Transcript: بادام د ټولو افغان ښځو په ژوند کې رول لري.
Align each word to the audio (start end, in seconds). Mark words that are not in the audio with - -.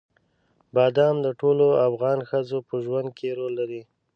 بادام 0.75 1.15
د 1.25 1.27
ټولو 1.39 1.65
افغان 1.87 2.19
ښځو 2.29 2.57
په 2.69 2.75
ژوند 2.85 3.09
کې 3.17 3.29
رول 3.37 3.53
لري. 3.59 3.81